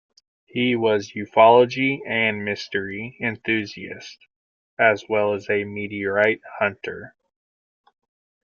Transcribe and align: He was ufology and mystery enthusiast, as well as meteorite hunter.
He 0.47 0.75
was 0.75 1.11
ufology 1.11 1.99
and 2.07 2.43
mystery 2.43 3.15
enthusiast, 3.21 4.17
as 4.79 5.07
well 5.07 5.35
as 5.35 5.47
meteorite 5.47 6.41
hunter. 6.57 7.13